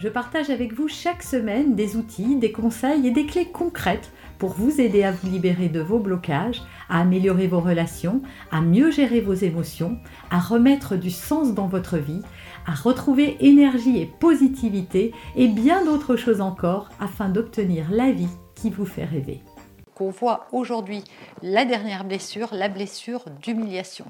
[0.00, 4.54] je partage avec vous chaque semaine des outils, des conseils et des clés concrètes pour
[4.54, 9.20] vous aider à vous libérer de vos blocages, à améliorer vos relations, à mieux gérer
[9.20, 9.98] vos émotions,
[10.30, 12.22] à remettre du sens dans votre vie,
[12.66, 18.70] à retrouver énergie et positivité et bien d'autres choses encore afin d'obtenir la vie qui
[18.70, 19.42] vous fait rêver.
[20.02, 21.04] On voit aujourd'hui
[21.42, 24.06] la dernière blessure, la blessure d'humiliation.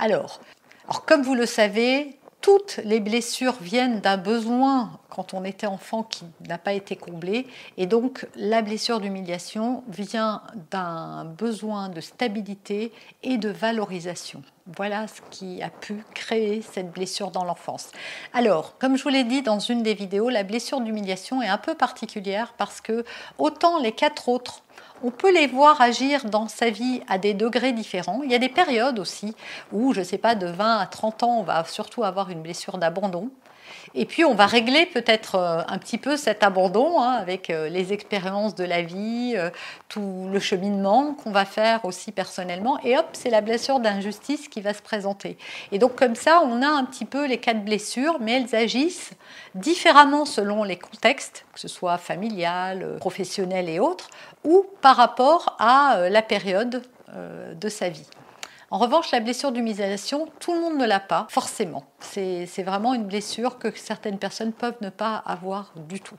[0.00, 0.40] Alors,
[0.86, 6.02] alors, comme vous le savez, toutes les blessures viennent d'un besoin quand on était enfant
[6.02, 7.46] qui n'a pas été comblé.
[7.76, 14.42] Et donc la blessure d'humiliation vient d'un besoin de stabilité et de valorisation.
[14.76, 17.90] Voilà ce qui a pu créer cette blessure dans l'enfance.
[18.32, 21.58] Alors, comme je vous l'ai dit dans une des vidéos, la blessure d'humiliation est un
[21.58, 23.04] peu particulière parce que
[23.38, 24.62] autant les quatre autres
[25.02, 28.22] on peut les voir agir dans sa vie à des degrés différents.
[28.22, 29.34] Il y a des périodes aussi
[29.72, 32.42] où, je ne sais pas, de 20 à 30 ans, on va surtout avoir une
[32.42, 33.30] blessure d'abandon.
[33.94, 37.68] Et puis on va régler peut-être euh, un petit peu cet abandon hein, avec euh,
[37.68, 39.50] les expériences de la vie, euh,
[39.88, 42.78] tout le cheminement qu'on va faire aussi personnellement.
[42.84, 45.36] Et hop, c'est la blessure d'injustice qui va se présenter.
[45.72, 49.12] Et donc comme ça, on a un petit peu les quatre blessures, mais elles agissent
[49.54, 54.08] différemment selon les contextes, que ce soit familial, professionnel et autres,
[54.44, 56.82] ou par rapport à la période
[57.14, 58.06] de sa vie.
[58.72, 61.84] En revanche, la blessure d'humiliation, tout le monde ne l'a pas, forcément.
[61.98, 66.14] C'est vraiment une blessure que certaines personnes peuvent ne pas avoir du tout.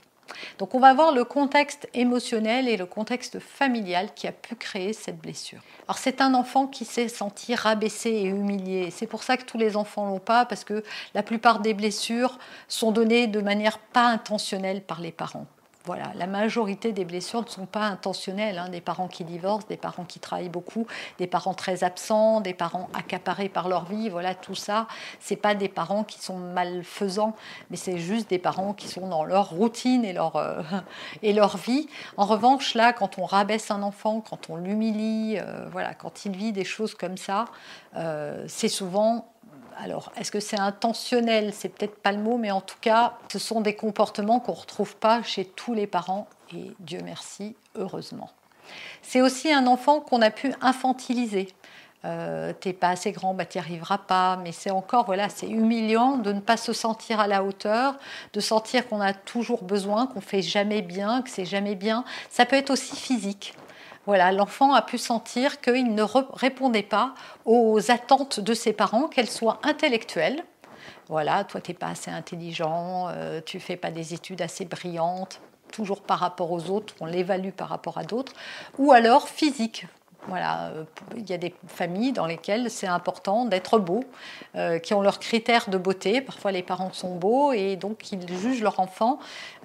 [0.59, 4.91] Donc on va voir le contexte émotionnel et le contexte familial qui a pu créer
[4.93, 5.61] cette blessure.
[5.87, 8.91] Alors c'est un enfant qui s'est senti rabaissé et humilié.
[8.91, 10.83] C'est pour ça que tous les enfants l'ont pas parce que
[11.13, 12.37] la plupart des blessures
[12.67, 15.47] sont données de manière pas intentionnelle par les parents
[15.85, 18.59] voilà, la majorité des blessures ne sont pas intentionnelles.
[18.59, 18.69] Hein.
[18.69, 20.85] Des parents qui divorcent, des parents qui travaillent beaucoup,
[21.17, 24.09] des parents très absents, des parents accaparés par leur vie.
[24.09, 24.87] Voilà, tout ça,
[25.19, 27.35] c'est pas des parents qui sont malfaisants,
[27.69, 30.61] mais c'est juste des parents qui sont dans leur routine et leur, euh,
[31.23, 31.87] et leur vie.
[32.17, 36.35] En revanche, là, quand on rabaisse un enfant, quand on l'humilie, euh, voilà, quand il
[36.35, 37.45] vit des choses comme ça,
[37.95, 39.31] euh, c'est souvent
[39.83, 41.53] alors, est-ce que c'est intentionnel?
[41.53, 44.57] C'est peut-être pas le mot, mais en tout cas, ce sont des comportements qu'on ne
[44.57, 48.29] retrouve pas chez tous les parents, et Dieu merci, heureusement.
[49.01, 51.47] C'est aussi un enfant qu'on a pu infantiliser.
[52.05, 54.37] Euh, t'es pas assez grand, bah t'y arriveras pas.
[54.37, 57.97] Mais c'est encore, voilà, c'est humiliant de ne pas se sentir à la hauteur,
[58.33, 62.03] de sentir qu'on a toujours besoin, qu'on fait jamais bien, que c'est jamais bien.
[62.29, 63.55] Ça peut être aussi physique.
[64.07, 67.13] L'enfant a pu sentir qu'il ne répondait pas
[67.45, 70.43] aux attentes de ses parents, qu'elles soient intellectuelles.
[71.07, 75.41] Voilà, toi, tu n'es pas assez intelligent, euh, tu fais pas des études assez brillantes,
[75.71, 78.33] toujours par rapport aux autres, on l'évalue par rapport à d'autres,
[78.77, 79.85] ou alors physique.
[80.27, 80.83] Voilà, euh,
[81.15, 84.03] il y a des familles dans lesquelles c'est important d'être beau,
[84.55, 86.21] euh, qui ont leurs critères de beauté.
[86.21, 89.17] Parfois, les parents sont beaux et donc ils jugent leur enfant.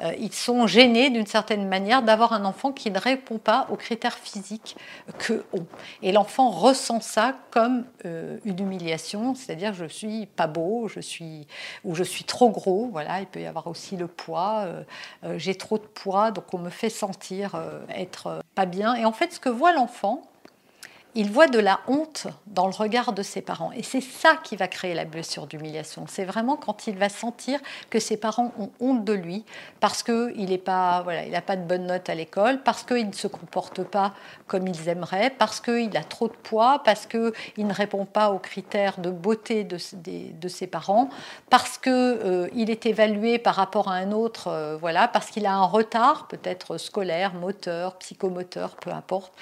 [0.02, 3.76] Euh, ils sont gênés d'une certaine manière d'avoir un enfant qui ne répond pas aux
[3.76, 4.76] critères physiques
[5.18, 5.66] que ont.
[6.02, 11.46] Et l'enfant ressent ça comme une humiliation, c'est-à-dire je suis pas beau, je suis
[11.84, 12.88] ou je suis trop gros.
[12.92, 14.66] Voilà, il peut y avoir aussi le poids.
[15.36, 18.94] J'ai trop de poids, donc on me fait sentir être pas bien.
[18.94, 20.22] Et en fait, ce que voit l'enfant
[21.16, 23.72] il voit de la honte dans le regard de ses parents.
[23.72, 26.04] Et c'est ça qui va créer la blessure d'humiliation.
[26.06, 29.42] C'est vraiment quand il va sentir que ses parents ont honte de lui
[29.80, 34.12] parce qu'il n'a pas, de bonnes notes à l'école, parce qu'il ne se comporte pas
[34.46, 37.32] comme ils aimeraient, parce qu'il a trop de poids, parce qu'il
[37.66, 39.78] ne répond pas aux critères de beauté de,
[40.48, 41.08] ses parents,
[41.48, 45.54] parce qu'il euh, est évalué par rapport à un autre, euh, voilà, parce qu'il a
[45.54, 49.32] un retard, peut-être scolaire, moteur, psychomoteur, peu importe.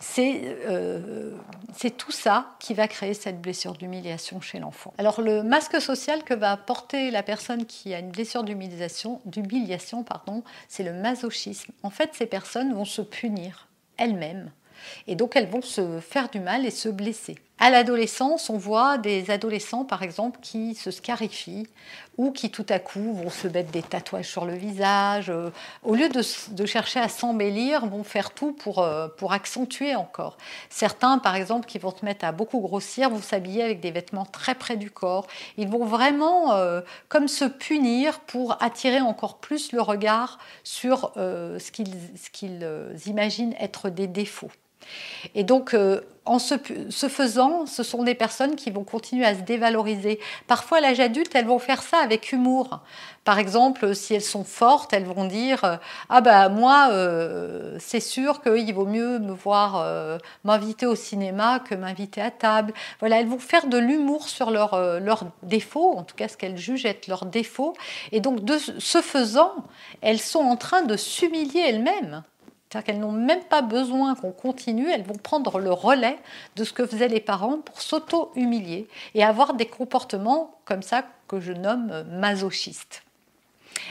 [0.00, 1.32] C'est euh,
[1.76, 4.94] c'est tout ça qui va créer cette blessure d'humiliation chez l'enfant.
[4.96, 10.02] Alors le masque social que va porter la personne qui a une blessure d'humiliation, d'humiliation,
[10.02, 11.72] pardon, c'est le masochisme.
[11.82, 13.68] En fait, ces personnes vont se punir
[13.98, 14.50] elles-mêmes
[15.06, 17.36] et donc elles vont se faire du mal et se blesser.
[17.62, 21.66] À l'adolescence, on voit des adolescents, par exemple, qui se scarifient
[22.16, 25.28] ou qui tout à coup vont se mettre des tatouages sur le visage.
[25.28, 25.50] Euh,
[25.82, 30.38] au lieu de, chercher à s'embellir, vont faire tout pour, euh, pour accentuer encore.
[30.70, 34.24] Certains, par exemple, qui vont se mettre à beaucoup grossir, vont s'habiller avec des vêtements
[34.24, 35.26] très près du corps.
[35.58, 36.80] Ils vont vraiment euh,
[37.10, 42.66] comme se punir pour attirer encore plus le regard sur ce qu'ils
[43.06, 44.50] imaginent être des défauts.
[45.34, 46.56] Et donc, euh, en ce,
[47.08, 50.20] faisant, ce sont des personnes qui vont continuer à se dévaloriser.
[50.46, 52.80] Parfois, à l'âge adulte, elles vont faire ça avec humour.
[53.24, 55.76] Par exemple, si elles sont fortes, elles vont dire euh,
[56.08, 59.84] Ah ben moi, euh, c'est sûr qu'il vaut mieux me voir
[60.44, 62.72] m'inviter au cinéma que m'inviter à table.
[63.00, 66.58] Voilà, elles vont faire de l'humour sur leurs leur défauts, en tout cas ce qu'elles
[66.58, 67.74] jugent être leurs défauts.
[68.12, 68.40] Et donc,
[68.78, 69.52] ce faisant,
[70.00, 72.22] elles sont en train de s'humilier elles-mêmes.
[72.70, 76.18] C'est-à-dire qu'elles n'ont même pas besoin qu'on continue, elles vont prendre le relais
[76.54, 81.40] de ce que faisaient les parents pour s'auto-humilier et avoir des comportements comme ça que
[81.40, 83.02] je nomme masochistes.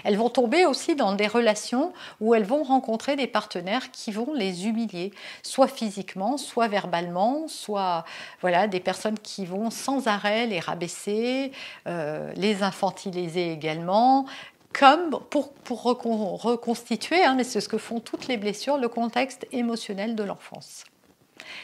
[0.03, 4.33] Elles vont tomber aussi dans des relations où elles vont rencontrer des partenaires qui vont
[4.33, 5.11] les humilier,
[5.43, 8.05] soit physiquement, soit verbalement, soit
[8.39, 11.51] voilà des personnes qui vont sans arrêt les rabaisser,
[11.87, 14.25] euh, les infantiliser également,
[14.73, 15.51] comme pour,
[15.83, 20.83] reconstituer, hein, mais c'est ce que font toutes les blessures, le contexte émotionnel de l'enfance.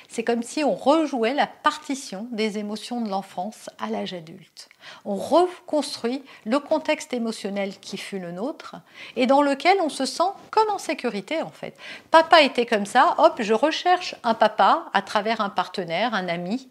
[0.08, 4.70] C'est comme si on rejouait la partition des émotions de l'enfance à l'âge adulte.
[5.04, 8.76] On reconstruit le contexte émotionnel qui fut le nôtre
[9.16, 11.76] et dans lequel on se sent comme en sécurité en fait.
[12.12, 16.70] Papa était comme ça, hop, je recherche un papa à travers un partenaire, un ami,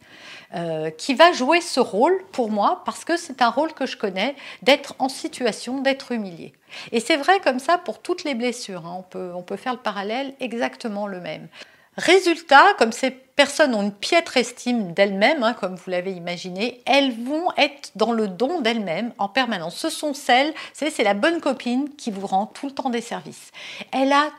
[0.55, 3.96] euh, qui va jouer ce rôle pour moi parce que c'est un rôle que je
[3.96, 6.52] connais, d'être en situation d'être humilié.
[6.93, 8.96] Et c'est vrai comme ça pour toutes les blessures, hein.
[8.99, 11.49] on, peut, on peut faire le parallèle exactement le même.
[11.96, 17.12] Résultat, comme ces personnes ont une piètre estime d'elles-mêmes, hein, comme vous l'avez imaginé, elles
[17.12, 19.76] vont être dans le don d'elles-mêmes en permanence.
[19.76, 23.50] Ce sont celles, c'est la bonne copine qui vous rend tout le temps des services.
[23.93, 24.31] Elle a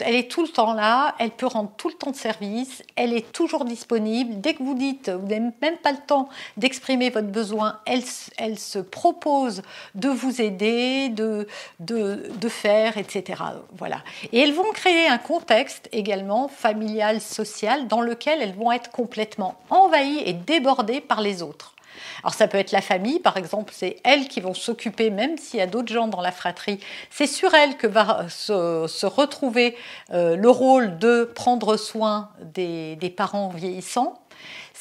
[0.00, 3.12] elle est tout le temps là, elle peut rendre tout le temps de service, elle
[3.12, 4.40] est toujours disponible.
[4.40, 8.02] Dès que vous dites, vous n'avez même pas le temps d'exprimer votre besoin, elle,
[8.58, 9.62] se propose
[9.94, 11.46] de vous aider, de,
[11.78, 13.42] de, de, faire, etc.
[13.76, 14.02] Voilà.
[14.32, 19.56] Et elles vont créer un contexte également familial, social, dans lequel elles vont être complètement
[19.70, 21.74] envahies et débordées par les autres.
[22.22, 25.58] Alors ça peut être la famille, par exemple, c'est elles qui vont s'occuper, même s'il
[25.58, 26.80] y a d'autres gens dans la fratrie,
[27.10, 29.76] c'est sur elles que va se, retrouver
[30.12, 34.20] euh, le rôle de prendre soin des parents vieillissants.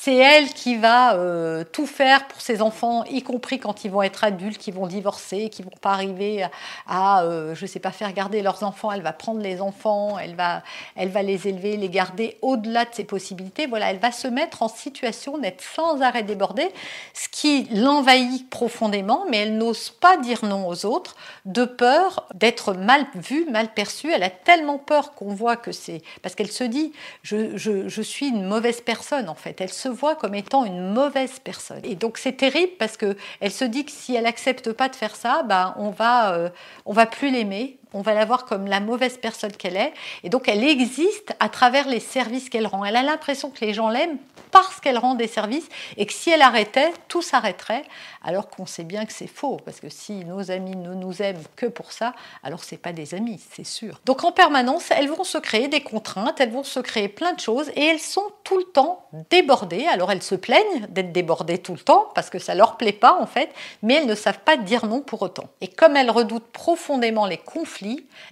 [0.02, 4.02] C'est elle qui va euh, tout faire pour ses enfants, y compris quand ils vont
[4.02, 6.48] être adultes, qui vont divorcer, qui vont pas arriver
[6.88, 8.94] à, euh, je sais pas, faire garder leurs enfants.
[8.94, 10.64] Elle va prendre les enfants, elle va,
[10.96, 13.68] elle va les élever, les garder au-delà de ses possibilités.
[13.68, 16.70] Voilà, elle va se mettre en situation d'être sans arrêt débordée,
[17.14, 22.72] ce qui l'envahit profondément, mais elle n'ose pas dire non aux autres, de peur d'être
[22.72, 24.14] mal vue, mal perçue.
[24.14, 28.02] Elle a tellement peur qu'on voit que c'est parce qu'elle se dit, je, je, je
[28.02, 29.60] suis une mauvaise personne en fait.
[29.60, 31.82] Elle se voit comme étant une mauvaise personne.
[31.84, 34.96] Et donc c'est terrible parce que elle se dit que si elle accepte pas de
[34.96, 36.50] faire ça, ben on va euh,
[36.86, 39.94] on va plus l'aimer, on va la voir comme la mauvaise personne qu'elle est.
[40.24, 42.86] Et donc elle existe à travers les services qu'elle rend.
[42.86, 44.18] Elle a l'impression que les gens l'aiment
[44.52, 47.84] parce qu'elle rend des services et que si elle arrêtait, tout s'arrêterait,
[48.24, 51.44] alors qu'on sait bien que c'est faux, parce que si nos amis ne nous aiment
[51.56, 52.14] que pour ça,
[52.44, 54.02] alors c'est pas des amis, c'est sûr.
[54.06, 57.40] Donc en permanence, elles vont se créer des contraintes, elles vont se créer plein de
[57.40, 59.86] choses et elles sont tout le temps débordées.
[59.88, 63.20] Alors elles se plaignent d'être débordées tout le temps parce que ça leur plaît pas
[63.22, 63.50] en fait,
[63.84, 65.50] mais elles ne savent pas dire non pour autant.
[65.62, 67.79] Et comme elles redoutent profondément les conflits,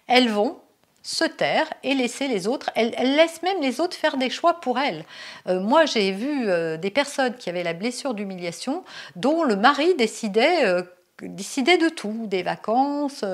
[0.08, 0.58] elles vont
[1.08, 2.70] se taire et laisser les autres.
[2.76, 5.06] Elle, laisse même les autres faire des choix pour elle.
[5.48, 8.84] Euh, moi, j'ai vu euh, des personnes qui avaient la blessure d'humiliation
[9.16, 10.82] dont le mari décidait euh,
[11.22, 13.26] de tout, des vacances,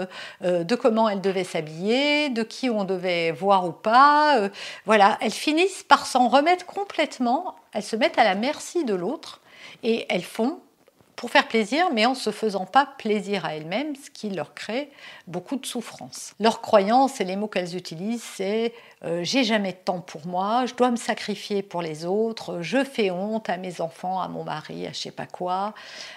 [0.41, 4.49] de comment elle devait s'habiller, de qui on devait voir ou pas.
[4.85, 9.41] voilà, elles finissent par s'en remettre complètement, elles se mettent à la merci de l'autre
[9.83, 10.61] et elles font
[11.23, 14.91] pour faire plaisir, mais en se faisant pas plaisir à elles-mêmes, ce qui leur crée
[15.25, 16.33] beaucoup de souffrance.
[16.37, 18.73] Leur croyance et les mots qu'elles utilisent, c'est
[19.05, 22.83] euh, j'ai jamais de temps pour moi, je dois me sacrifier pour les autres, je
[22.83, 25.73] fais honte à mes enfants, à mon mari, à je sais pas quoi,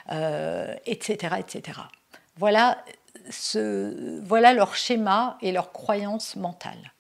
[0.09, 1.79] etc., euh, etc.
[2.37, 2.77] Voilà,
[3.31, 6.93] ce, voilà leur schéma et leur croyance mentale.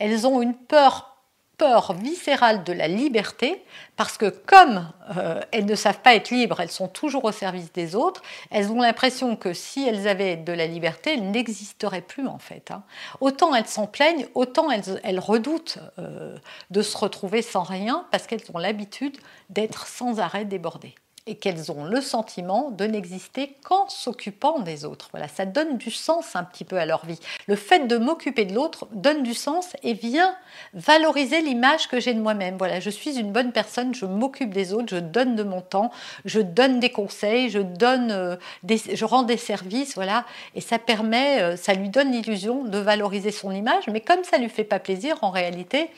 [0.00, 1.13] Elles ont une peur
[1.56, 3.64] peur viscérale de la liberté,
[3.96, 7.72] parce que comme euh, elles ne savent pas être libres, elles sont toujours au service
[7.72, 12.26] des autres, elles ont l'impression que si elles avaient de la liberté, elles n'existeraient plus
[12.26, 12.70] en fait.
[12.70, 12.82] Hein.
[13.20, 16.36] Autant elles s'en plaignent, autant elles, redoutent euh,
[16.70, 19.16] de se retrouver sans rien, parce qu'elles ont l'habitude
[19.50, 20.94] d'être sans arrêt débordées
[21.26, 25.08] et qu'elles ont le sentiment de n'exister qu'en s'occupant des autres.
[25.12, 27.18] Voilà, ça donne du sens un petit peu à leur vie.
[27.46, 30.36] Le fait de m'occuper de l'autre donne du sens et vient
[30.74, 32.56] valoriser l'image que j'ai de moi-même.
[32.58, 35.90] Voilà, je suis une bonne personne, je m'occupe des autres, je donne de mon temps,
[36.26, 38.36] je donne des conseils, je donne euh,
[38.68, 43.30] je rends des services, voilà, et ça permet, euh, ça lui donne l'illusion de valoriser
[43.30, 45.90] son image, mais comme ça lui fait pas plaisir, en réalité,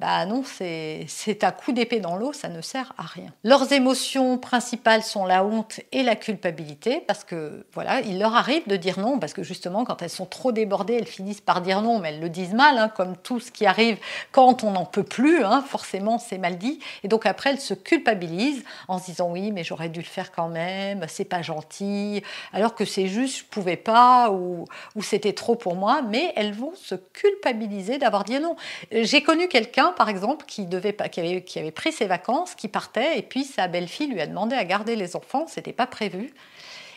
[0.00, 3.26] bah non, c'est un coup d'épée dans l'eau, ça ne sert à rien.
[3.44, 8.66] Leurs émotions principales sont la honte et la culpabilité, parce que voilà, il leur arrive
[8.66, 11.82] de dire non, parce que justement, quand elles sont trop débordées, elles finissent par dire
[11.82, 13.98] non, mais elles le disent mal, hein, comme tout ce qui arrive
[14.32, 16.80] quand on n'en peut plus, hein, forcément c'est mal dit.
[17.04, 20.32] Et donc après, elles se culpabilisent en se disant oui, mais j'aurais dû le faire
[20.32, 22.22] quand même, c'est pas gentil,
[22.54, 24.64] alors que c'est juste, je pouvais pas, ou,
[24.96, 28.56] ou c'était trop pour moi, mais elles vont se culpabiliser d'avoir dit non.
[28.90, 33.18] J'ai connu quelqu'un par exemple, qui, devait, avait, qui avait pris ses vacances, qui partait,
[33.18, 36.32] et puis sa belle-fille lui a demandé à garder les enfants, c'était pas prévu.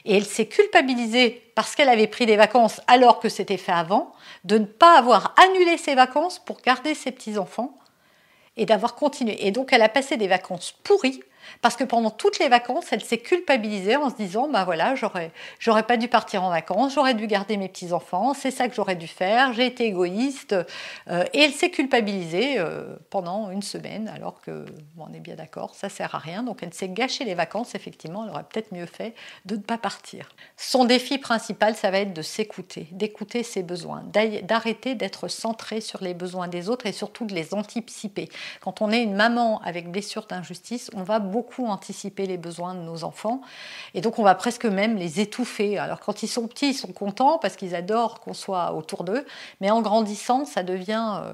[0.05, 4.11] Et elle s'est culpabilisée parce qu'elle avait pris des vacances alors que c'était fait avant,
[4.43, 7.77] de ne pas avoir annulé ses vacances pour garder ses petits-enfants
[8.57, 9.47] et d'avoir continué.
[9.47, 11.21] Et donc elle a passé des vacances pourries
[11.61, 15.31] parce que pendant toutes les vacances, elle s'est culpabilisée en se disant bah voilà, j'aurais,
[15.59, 18.95] j'aurais pas dû partir en vacances, j'aurais dû garder mes petits-enfants, c'est ça que j'aurais
[18.95, 20.55] dû faire, j'ai été égoïste.
[21.09, 24.65] Euh, et elle s'est culpabilisée euh, pendant une semaine, alors que,
[24.97, 26.43] on est bien d'accord, ça sert à rien.
[26.43, 29.77] Donc elle s'est gâché les vacances, effectivement, elle aurait peut-être mieux fait de ne pas
[29.77, 30.29] partir.
[30.57, 34.03] Son défi principal, ça va être de s'écouter, d'écouter ses besoins,
[34.43, 38.29] d'arrêter d'être centré sur les besoins des autres et surtout de les anticiper.
[38.61, 42.81] Quand on est une maman avec blessure d'injustice, on va beaucoup anticiper les besoins de
[42.81, 43.41] nos enfants.
[43.95, 45.77] Et donc, on va presque même les étouffer.
[45.77, 49.25] Alors, quand ils sont petits, ils sont contents parce qu'ils adorent qu'on soit autour d'eux.
[49.59, 51.21] Mais en grandissant, ça devient...
[51.23, 51.33] Euh,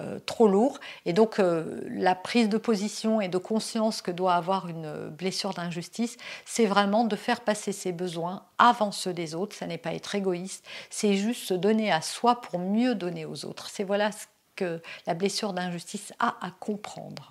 [0.00, 0.80] euh, trop lourd.
[1.06, 5.54] Et donc euh, la prise de position et de conscience que doit avoir une blessure
[5.54, 9.54] d'injustice, c'est vraiment de faire passer ses besoins avant ceux des autres.
[9.54, 13.44] Ça n'est pas être égoïste, c'est juste se donner à soi pour mieux donner aux
[13.44, 13.68] autres.
[13.70, 14.26] C'est voilà ce
[14.56, 17.30] que la blessure d'injustice a à comprendre.